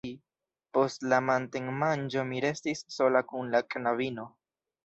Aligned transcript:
Post 0.77 1.05
la 1.11 1.19
matenmanĝo 1.25 2.25
mi 2.31 2.43
restis 2.49 2.83
sola 2.99 3.25
kun 3.33 3.55
la 3.57 3.63
knabino. 3.75 4.31